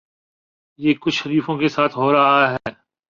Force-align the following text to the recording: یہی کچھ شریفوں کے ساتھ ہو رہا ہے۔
یہی 0.79 0.93
کچھ 0.93 1.15
شریفوں 1.15 1.57
کے 1.57 1.67
ساتھ 1.67 1.97
ہو 1.97 2.11
رہا 2.13 2.51
ہے۔ 2.51 2.71